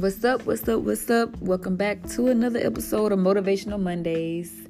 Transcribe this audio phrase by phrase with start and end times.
[0.00, 0.46] What's up?
[0.46, 0.80] What's up?
[0.80, 1.36] What's up?
[1.42, 4.66] Welcome back to another episode of Motivational Mondays.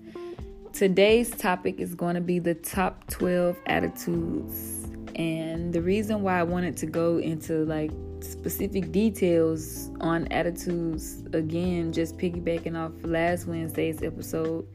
[0.72, 4.88] Today's topic is going to be the top 12 attitudes.
[5.14, 11.92] And the reason why I wanted to go into like specific details on attitudes again,
[11.92, 14.66] just piggybacking off last Wednesday's episode,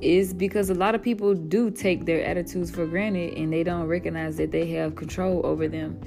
[0.00, 3.86] is because a lot of people do take their attitudes for granted and they don't
[3.86, 6.00] recognize that they have control over them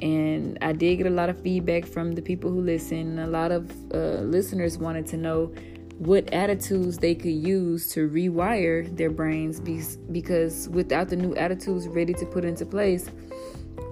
[0.00, 3.18] and I did get a lot of feedback from the people who listen.
[3.18, 5.52] A lot of uh, listeners wanted to know
[5.98, 12.14] what attitudes they could use to rewire their brains because without the new attitudes ready
[12.14, 13.10] to put into place,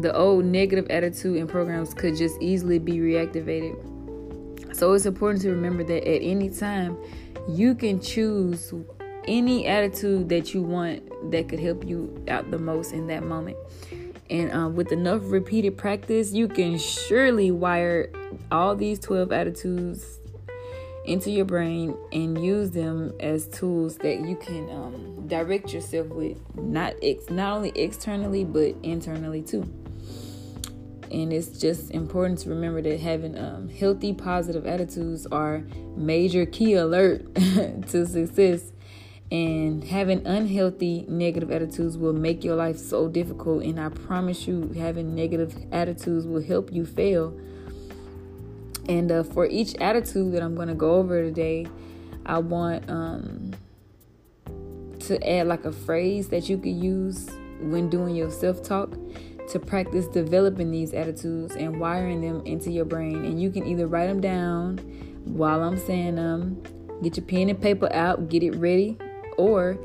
[0.01, 3.77] the old negative attitude and programs could just easily be reactivated.
[4.75, 6.97] So it's important to remember that at any time,
[7.49, 8.73] you can choose
[9.27, 13.59] any attitude that you want that could help you out the most in that moment.
[14.31, 18.13] And um, with enough repeated practice, you can surely wire
[18.51, 20.21] all these 12 attitudes
[21.05, 26.39] into your brain and use them as tools that you can um, direct yourself with,
[26.57, 29.63] not ex- not only externally but internally too.
[31.11, 35.65] And it's just important to remember that having um, healthy, positive attitudes are
[35.97, 38.73] major key alert to success
[39.31, 43.63] and having unhealthy negative attitudes will make your life so difficult.
[43.63, 47.39] And i promise you having negative attitudes will help you fail.
[48.89, 51.67] And uh, for each attitude that i'm going to go over today
[52.25, 53.53] i want um,
[55.01, 57.29] to add like a phrase that you could use
[57.61, 58.97] when doing your self-talk
[59.49, 63.25] to practice developing these attitudes and wiring them into your brain.
[63.25, 64.79] And you can either write them down
[65.25, 66.63] while i'm saying them
[67.03, 68.97] get your pen and paper out get it ready
[69.39, 69.79] or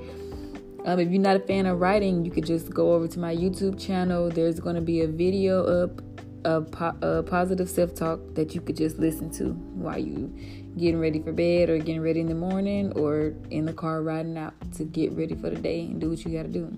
[0.85, 3.33] um, if you're not a fan of writing, you could just go over to my
[3.33, 4.29] YouTube channel.
[4.29, 6.01] There's going to be a video up
[6.45, 10.33] of po- positive self talk that you could just listen to while you
[10.77, 14.37] getting ready for bed or getting ready in the morning or in the car riding
[14.37, 16.77] out to get ready for the day and do what you got to do.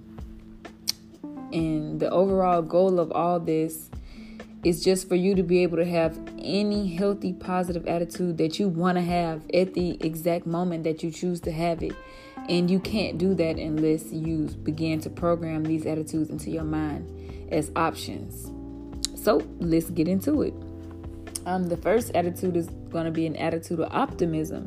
[1.52, 3.90] And the overall goal of all this
[4.64, 8.68] is just for you to be able to have any healthy, positive attitude that you
[8.68, 11.94] want to have at the exact moment that you choose to have it.
[12.48, 17.50] And you can't do that unless you begin to program these attitudes into your mind
[17.52, 18.52] as options.
[19.20, 20.54] So let's get into it.
[21.48, 24.66] Um, the first attitude is going to be an attitude of optimism.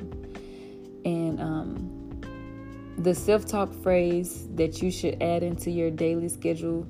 [1.05, 2.21] And um,
[2.99, 6.87] the self talk phrase that you should add into your daily schedule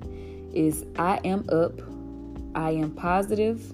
[0.55, 1.81] is I am up,
[2.55, 3.73] I am positive,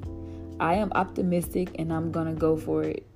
[0.58, 3.06] I am optimistic, and I'm going to go for it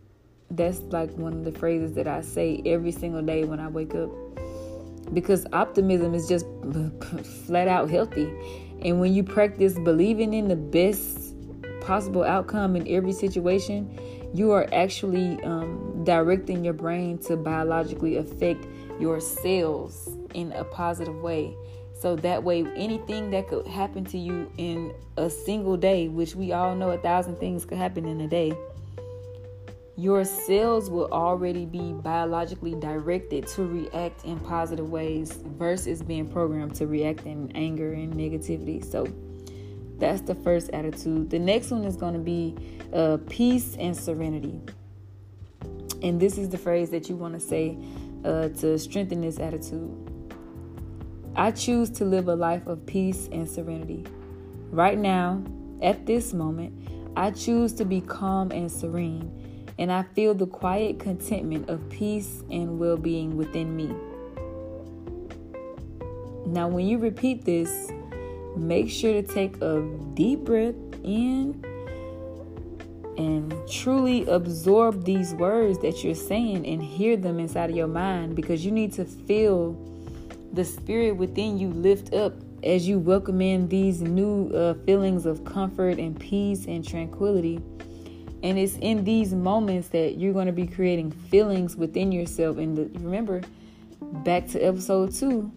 [0.50, 3.94] that's like one of the phrases that I say every single day when I wake
[3.94, 4.10] up.
[5.12, 6.46] Because optimism is just
[7.46, 8.30] flat out healthy.
[8.82, 11.34] And when you practice believing in the best
[11.80, 13.98] possible outcome in every situation,
[14.34, 18.66] you are actually um, directing your brain to biologically affect
[19.00, 21.56] your cells in a positive way.
[22.00, 26.52] So that way, anything that could happen to you in a single day, which we
[26.52, 28.52] all know a thousand things could happen in a day,
[29.98, 36.72] your cells will already be biologically directed to react in positive ways versus being programmed
[36.72, 38.84] to react in anger and negativity.
[38.84, 39.12] So
[39.98, 41.30] that's the first attitude.
[41.30, 42.54] The next one is going to be
[42.92, 44.60] uh, peace and serenity.
[46.00, 47.76] And this is the phrase that you want to say
[48.24, 49.90] uh, to strengthen this attitude.
[51.34, 54.06] I choose to live a life of peace and serenity.
[54.70, 55.42] Right now,
[55.82, 59.37] at this moment, I choose to be calm and serene
[59.78, 63.94] and I feel the quiet contentment of peace and well being within me.
[66.46, 67.90] Now, when you repeat this,
[68.56, 69.82] make sure to take a
[70.14, 70.74] deep breath
[71.04, 71.64] in
[73.16, 78.34] and truly absorb these words that you're saying and hear them inside of your mind
[78.34, 79.72] because you need to feel
[80.52, 82.32] the spirit within you lift up
[82.64, 87.60] as you welcome in these new uh, feelings of comfort and peace and tranquility
[88.42, 92.58] and it's in these moments that you're going to be creating feelings within yourself.
[92.58, 93.42] And the, remember,
[94.00, 95.50] back to episode two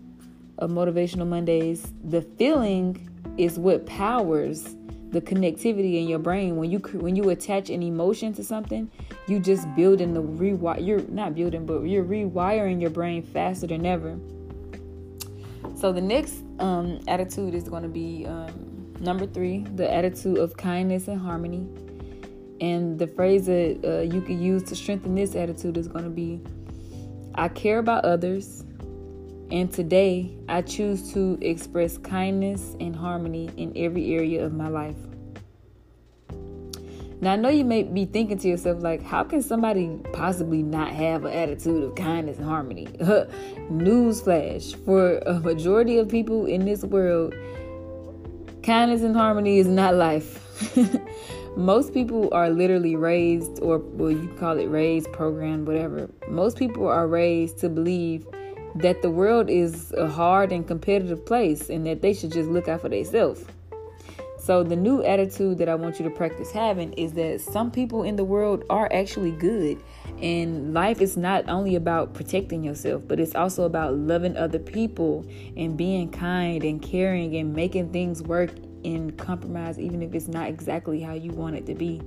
[0.57, 3.07] of Motivational Mondays, the feeling
[3.37, 4.75] is what powers
[5.11, 6.55] the connectivity in your brain.
[6.55, 8.89] When you when you attach an emotion to something,
[9.27, 10.85] you just building the rewire.
[10.85, 14.17] You're not building, but you're rewiring your brain faster than ever.
[15.75, 20.55] So the next um, attitude is going to be um, number three, the attitude of
[20.55, 21.67] kindness and harmony.
[22.61, 26.11] And the phrase that uh, you can use to strengthen this attitude is going to
[26.11, 26.41] be
[27.33, 28.65] I care about others,
[29.51, 34.97] and today I choose to express kindness and harmony in every area of my life.
[37.21, 40.91] Now I know you may be thinking to yourself, like, how can somebody possibly not
[40.91, 42.87] have an attitude of kindness and harmony?
[43.71, 47.33] Newsflash: for a majority of people in this world,
[48.61, 50.45] kindness and harmony is not life.
[51.55, 56.09] most people are literally raised, or well, you call it raised, programmed, whatever.
[56.29, 58.25] Most people are raised to believe
[58.75, 62.67] that the world is a hard and competitive place and that they should just look
[62.67, 63.43] out for themselves.
[64.37, 68.01] So, the new attitude that I want you to practice having is that some people
[68.01, 69.83] in the world are actually good.
[70.19, 75.25] And life is not only about protecting yourself, but it's also about loving other people
[75.55, 78.51] and being kind and caring and making things work
[78.83, 82.01] in compromise, even if it's not exactly how you want it to be.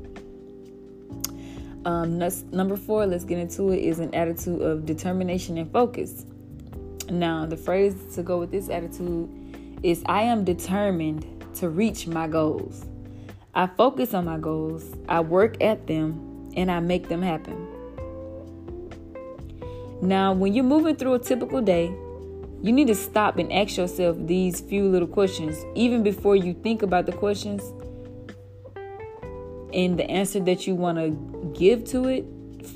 [1.85, 2.19] Um,
[2.51, 6.25] number four, let's get into it, is an attitude of determination and focus.
[7.11, 9.29] Now, the phrase to go with this attitude
[9.83, 11.27] is I am determined
[11.57, 12.87] to reach my goals.
[13.55, 17.69] I focus on my goals, I work at them, and I make them happen.
[20.01, 21.95] Now, when you're moving through a typical day,
[22.65, 26.81] you need to stop and ask yourself these few little questions, even before you think
[26.81, 27.63] about the questions
[29.75, 31.11] and the answer that you want to
[31.53, 32.25] give to it.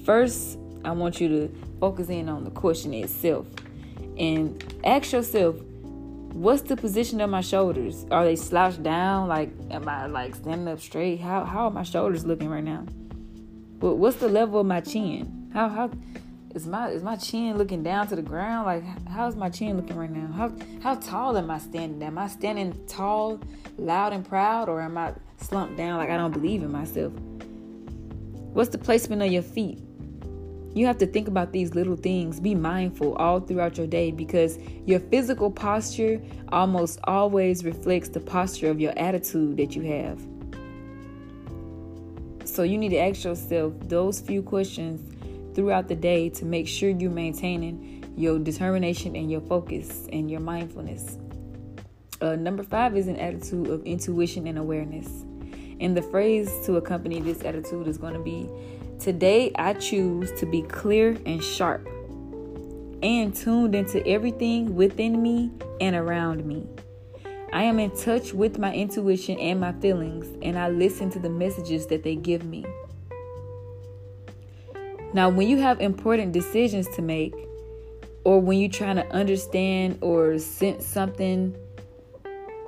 [0.04, 3.46] First, I want you to focus in on the question itself
[4.18, 5.56] and ask yourself,
[6.34, 8.04] what's the position of my shoulders?
[8.10, 9.26] Are they slouched down?
[9.26, 11.18] Like, am I like standing up straight?
[11.18, 12.84] How how are my shoulders looking right now?
[13.78, 15.50] But what's the level of my chin?
[15.54, 15.90] How how
[16.58, 18.66] is my is my chin looking down to the ground?
[18.66, 20.32] Like how's my chin looking right now?
[20.32, 20.52] How
[20.82, 22.02] how tall am I standing?
[22.02, 23.40] Am I standing tall,
[23.76, 27.12] loud and proud, or am I slumped down like I don't believe in myself?
[28.54, 29.78] What's the placement of your feet?
[30.74, 32.40] You have to think about these little things.
[32.40, 38.68] Be mindful all throughout your day because your physical posture almost always reflects the posture
[38.68, 40.20] of your attitude that you have.
[42.44, 45.17] So you need to ask yourself those few questions
[45.58, 50.38] throughout the day to make sure you're maintaining your determination and your focus and your
[50.38, 51.18] mindfulness.
[52.20, 55.08] Uh, number five is an attitude of intuition and awareness.
[55.80, 58.48] And the phrase to accompany this attitude is going to be
[59.00, 61.84] Today I choose to be clear and sharp
[63.02, 65.50] and tuned into everything within me
[65.80, 66.68] and around me.
[67.52, 71.30] I am in touch with my intuition and my feelings, and I listen to the
[71.30, 72.64] messages that they give me.
[75.14, 77.34] Now, when you have important decisions to make,
[78.24, 81.56] or when you're trying to understand or sense something,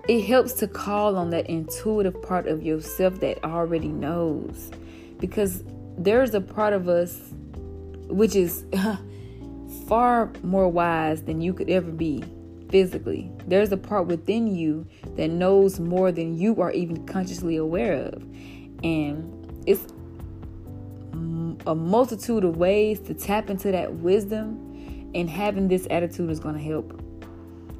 [0.08, 4.70] it helps to call on that intuitive part of yourself that already knows.
[5.18, 5.62] Because
[5.98, 7.20] there's a part of us
[8.08, 8.64] which is
[9.86, 12.24] far more wise than you could ever be
[12.70, 13.30] physically.
[13.46, 18.22] There's a part within you that knows more than you are even consciously aware of.
[18.82, 19.92] And it's
[21.66, 26.54] a multitude of ways to tap into that wisdom, and having this attitude is going
[26.54, 27.00] to help.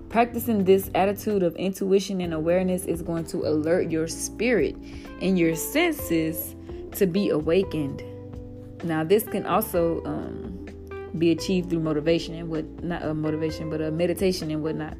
[0.08, 4.75] Practicing this attitude of intuition and awareness is going to alert your spirit
[5.22, 6.56] and your senses
[6.93, 8.02] to be awakened.
[8.82, 10.67] Now, this can also um,
[11.17, 14.96] be achieved through motivation and what not a uh, motivation, but a meditation and whatnot.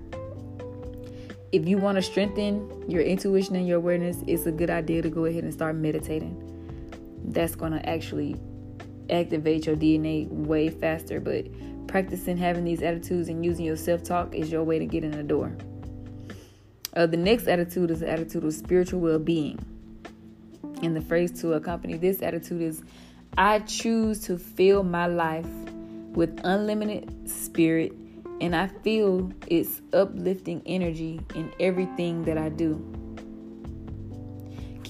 [1.51, 5.11] If you want to strengthen your intuition and your awareness, it's a good idea to
[5.11, 6.37] go ahead and start meditating.
[7.25, 8.37] That's going to actually
[9.11, 11.21] activate your DNA way faster.
[11.21, 11.47] But
[11.87, 15.11] practicing having these attitudes and using your self talk is your way to get in
[15.11, 15.57] the door.
[16.97, 19.59] Uh, the next attitude is the attitude of spiritual well being.
[20.83, 22.83] And the phrase to accompany this attitude is
[23.37, 25.47] I choose to fill my life
[26.15, 27.93] with unlimited spirit,
[28.41, 33.00] and I feel its uplifting energy in everything that I do.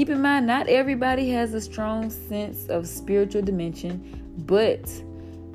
[0.01, 4.91] Keep in mind, not everybody has a strong sense of spiritual dimension, but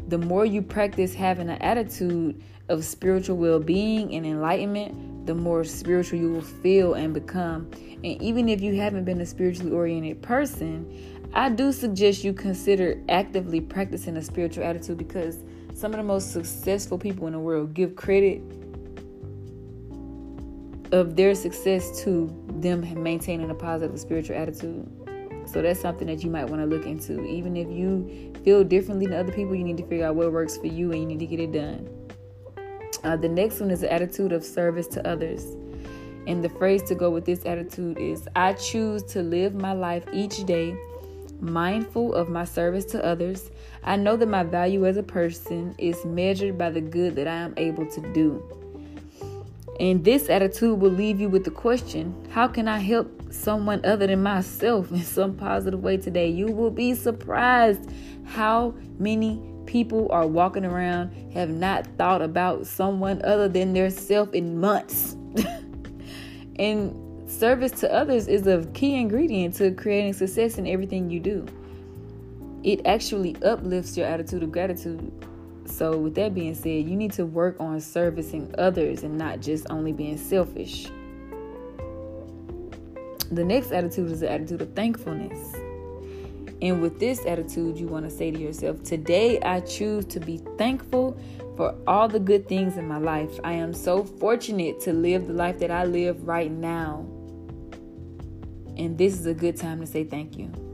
[0.07, 5.63] the more you practice having an attitude of spiritual well being and enlightenment, the more
[5.63, 7.71] spiritual you will feel and become.
[8.03, 13.01] And even if you haven't been a spiritually oriented person, I do suggest you consider
[13.09, 15.39] actively practicing a spiritual attitude because
[15.73, 18.64] some of the most successful people in the world give credit
[20.95, 24.89] of their success to them maintaining a positive spiritual attitude.
[25.45, 27.23] So that's something that you might want to look into.
[27.25, 30.57] Even if you feel differently than other people, you need to figure out what works
[30.57, 31.89] for you and you need to get it done.
[33.03, 35.43] Uh, the next one is the attitude of service to others.
[36.27, 40.05] And the phrase to go with this attitude is I choose to live my life
[40.13, 40.77] each day
[41.41, 43.51] mindful of my service to others.
[43.83, 47.35] I know that my value as a person is measured by the good that I
[47.35, 48.64] am able to do.
[49.79, 54.07] And this attitude will leave you with the question how can I help someone other
[54.07, 56.29] than myself in some positive way today?
[56.29, 57.91] You will be surprised
[58.25, 64.33] how many people are walking around have not thought about someone other than their self
[64.33, 65.17] in months.
[66.57, 71.45] and service to others is a key ingredient to creating success in everything you do.
[72.63, 75.11] It actually uplifts your attitude of gratitude
[75.75, 79.67] so, with that being said, you need to work on servicing others and not just
[79.69, 80.85] only being selfish.
[83.29, 85.53] The next attitude is the attitude of thankfulness.
[86.61, 90.37] And with this attitude, you want to say to yourself, Today I choose to be
[90.57, 91.19] thankful
[91.57, 93.37] for all the good things in my life.
[93.43, 97.05] I am so fortunate to live the life that I live right now.
[98.77, 100.64] And this is a good time to say thank you.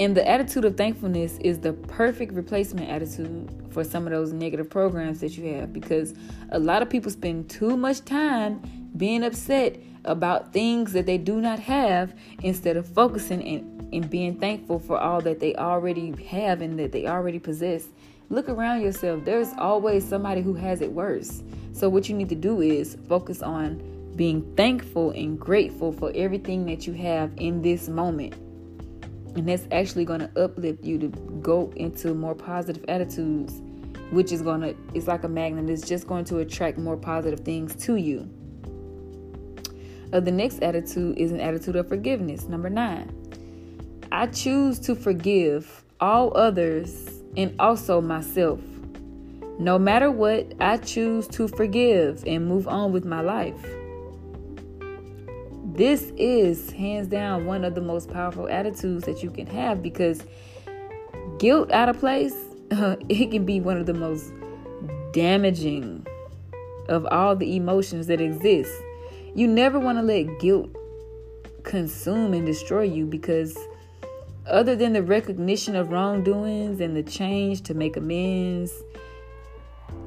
[0.00, 4.70] And the attitude of thankfulness is the perfect replacement attitude for some of those negative
[4.70, 6.14] programs that you have because
[6.52, 8.62] a lot of people spend too much time
[8.96, 9.76] being upset
[10.06, 14.98] about things that they do not have instead of focusing and, and being thankful for
[14.98, 17.88] all that they already have and that they already possess.
[18.30, 19.26] Look around yourself.
[19.26, 21.42] There's always somebody who has it worse.
[21.74, 23.82] So, what you need to do is focus on
[24.16, 28.34] being thankful and grateful for everything that you have in this moment
[29.36, 31.08] and that's actually going to uplift you to
[31.40, 33.60] go into more positive attitudes,
[34.10, 37.40] which is going to, it's like a magnet, it's just going to attract more positive
[37.40, 38.28] things to you.
[40.12, 42.48] Uh, the next attitude is an attitude of forgiveness.
[42.48, 43.14] Number nine,
[44.10, 48.60] I choose to forgive all others and also myself.
[49.60, 53.64] No matter what, I choose to forgive and move on with my life.
[55.74, 60.22] This is hands down one of the most powerful attitudes that you can have because
[61.38, 62.34] guilt out of place,
[62.70, 64.32] it can be one of the most
[65.12, 66.06] damaging
[66.88, 68.72] of all the emotions that exist.
[69.34, 70.70] You never want to let guilt
[71.62, 73.56] consume and destroy you because
[74.48, 78.72] other than the recognition of wrongdoings and the change to make amends,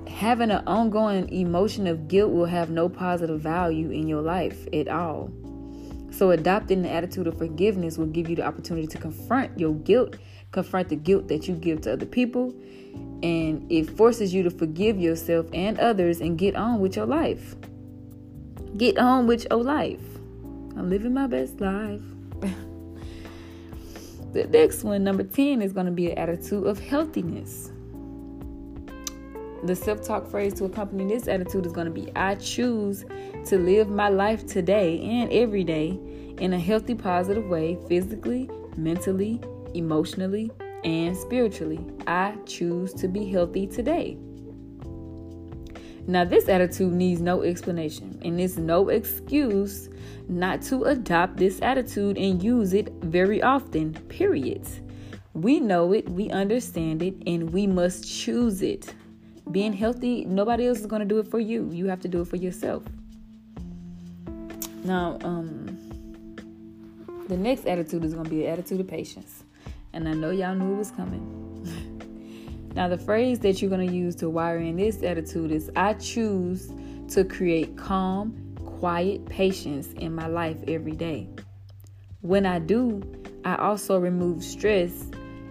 [0.08, 4.89] having an ongoing emotion of guilt will have no positive value in your life at
[4.89, 5.32] all.
[6.13, 10.17] So, adopting the attitude of forgiveness will give you the opportunity to confront your guilt,
[10.51, 12.53] confront the guilt that you give to other people,
[13.24, 17.55] and it forces you to forgive yourself and others and get on with your life.
[18.77, 20.03] Get on with your life.
[20.77, 22.01] I'm living my best life.
[24.34, 27.73] the next one, number 10, is going to be an attitude of healthiness.
[29.63, 33.05] The self talk phrase to accompany this attitude is going to be I choose
[33.46, 35.98] to live my life today and every day
[36.39, 39.39] in a healthy, positive way, physically, mentally,
[39.74, 40.51] emotionally,
[40.84, 41.79] and spiritually.
[42.08, 44.17] I choose to be healthy today.
[46.05, 49.88] Now, this attitude needs no explanation, and it's no excuse
[50.27, 54.67] not to adopt this attitude and use it very often, period.
[55.34, 58.93] We know it, we understand it, and we must choose it.
[59.51, 61.69] Being healthy, nobody else is going to do it for you.
[61.71, 62.83] You have to do it for yourself.
[64.83, 65.77] Now, um,
[67.27, 69.43] the next attitude is going to be the attitude of patience.
[69.93, 72.71] And I know y'all knew it was coming.
[72.75, 75.93] now, the phrase that you're going to use to wire in this attitude is I
[75.93, 76.71] choose
[77.09, 81.29] to create calm, quiet patience in my life every day.
[82.21, 83.03] When I do,
[83.45, 85.05] I also remove stress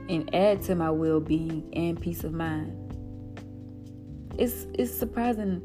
[0.09, 2.82] and add to my well being and peace of mind
[4.39, 5.61] it's it's surprising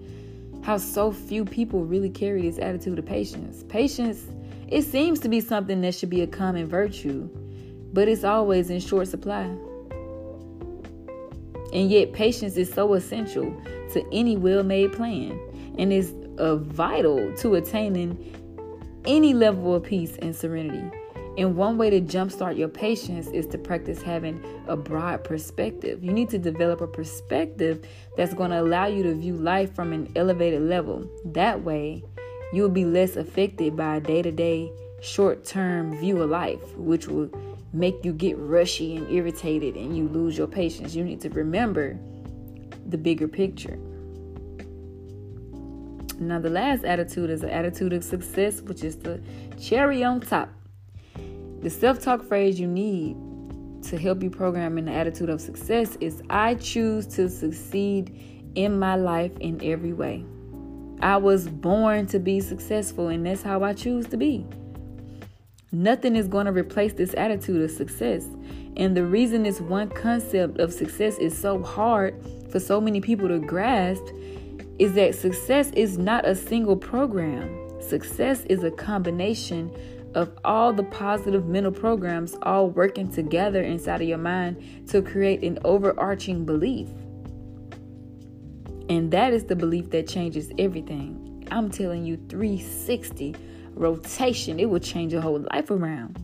[0.64, 3.64] how so few people really carry this attitude of patience.
[3.70, 4.26] Patience,
[4.68, 7.30] it seems to be something that should be a common virtue,
[7.94, 9.44] but it's always in short supply.
[11.74, 13.56] And yet, patience is so essential
[13.94, 15.40] to any well made plan
[15.78, 18.34] and is uh, vital to attaining
[19.06, 20.97] any level of peace and serenity.
[21.38, 26.04] And one way to jumpstart your patience is to practice having a broad perspective.
[26.04, 29.94] You need to develop a perspective that's going to allow you to view life from
[29.94, 31.08] an elevated level.
[31.26, 32.04] That way,
[32.54, 37.08] you'll be less affected by a day to day, short term view of life, which
[37.08, 37.30] will
[37.72, 40.96] make you get rushy and irritated and you lose your patience.
[40.96, 42.00] You need to remember
[42.88, 43.78] the bigger picture.
[46.20, 49.22] Now, the last attitude is the attitude of success, which is the
[49.60, 50.50] cherry on top.
[51.62, 53.18] The self talk phrase you need
[53.84, 58.78] to help you program in the attitude of success is I choose to succeed in
[58.78, 60.26] my life in every way.
[61.02, 64.46] I was born to be successful, and that's how I choose to be.
[65.72, 68.28] Nothing is going to replace this attitude of success.
[68.78, 72.16] And the reason this one concept of success is so hard
[72.52, 74.04] for so many people to grasp
[74.80, 77.82] is that success is not a single program.
[77.82, 79.72] Success is a combination
[80.18, 85.44] of all the positive mental programs all working together inside of your mind to create
[85.44, 86.90] an overarching belief.
[88.90, 91.48] And that is the belief that changes everything.
[91.52, 93.36] I'm telling you, 360
[93.76, 96.18] rotation, it will change your whole life around.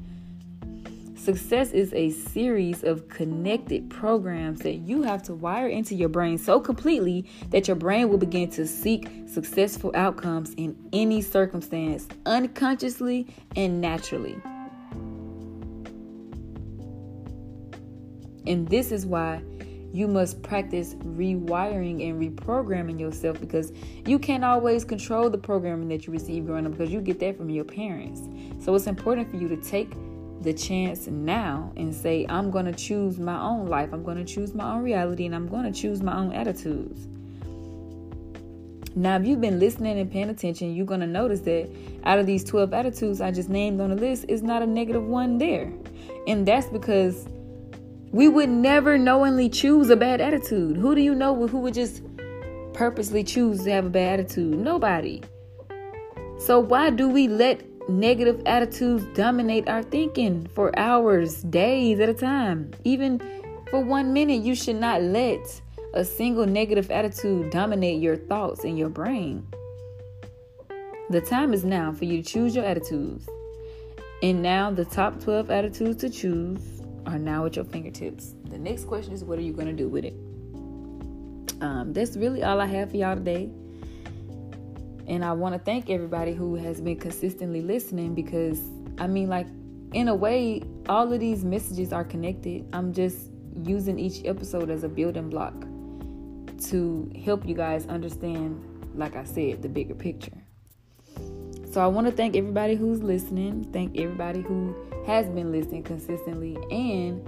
[1.24, 6.38] Success is a series of connected programs that you have to wire into your brain
[6.38, 13.26] so completely that your brain will begin to seek successful outcomes in any circumstance, unconsciously
[13.56, 14.36] and naturally.
[18.46, 19.42] And this is why
[19.94, 23.72] you must practice rewiring and reprogramming yourself because
[24.06, 27.38] you can't always control the programming that you receive growing up because you get that
[27.38, 28.24] from your parents.
[28.60, 29.94] So it's important for you to take
[30.44, 33.90] the chance now and say, I'm going to choose my own life.
[33.94, 37.08] I'm going to choose my own reality and I'm going to choose my own attitudes.
[38.96, 41.68] Now, if you've been listening and paying attention, you're going to notice that
[42.04, 45.04] out of these 12 attitudes I just named on the list, is not a negative
[45.04, 45.74] one there.
[46.28, 47.28] And that's because
[48.12, 50.78] we would never knowingly choose a bad attitude.
[50.78, 52.04] Who do you know who would just
[52.74, 54.60] purposely choose to have a bad attitude?
[54.60, 55.24] Nobody.
[56.38, 62.14] So, why do we let negative attitudes dominate our thinking for hours, days at a
[62.14, 62.72] time.
[62.84, 63.22] Even
[63.70, 65.62] for one minute, you should not let
[65.94, 69.46] a single negative attitude dominate your thoughts in your brain.
[71.10, 73.28] The time is now for you to choose your attitudes.
[74.22, 78.36] And now, the top 12 attitudes to choose are now at your fingertips.
[78.50, 80.14] The next question is what are you going to do with it?
[81.62, 83.50] Um, that's really all I have for y'all today.
[85.08, 88.62] And I want to thank everybody who has been consistently listening because
[88.98, 89.48] I mean, like,
[89.94, 92.68] in a way, all of these messages are connected.
[92.74, 93.30] I'm just
[93.64, 95.54] using each episode as a building block
[96.70, 98.64] to help you guys understand,
[98.96, 100.38] like I said, the bigger picture.
[101.72, 106.58] So I want to thank everybody who's listening, thank everybody who has been listening consistently,
[106.72, 107.28] and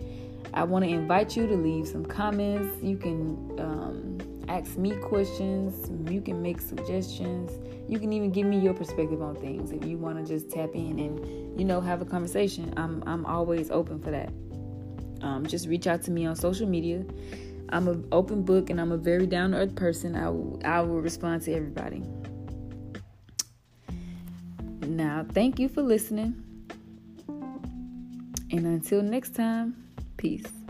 [0.53, 2.81] I want to invite you to leave some comments.
[2.83, 7.51] You can um, ask me questions, you can make suggestions,
[7.89, 10.71] you can even give me your perspective on things if you want to just tap
[10.73, 12.73] in and you know have a conversation.
[12.77, 14.29] I'm I'm always open for that.
[15.21, 17.03] Um, just reach out to me on social media.
[17.69, 20.15] I'm an open book and I'm a very down to earth person.
[20.15, 22.03] I I will respond to everybody.
[24.87, 26.41] Now, thank you for listening.
[27.27, 29.75] And until next time,
[30.17, 30.64] peace.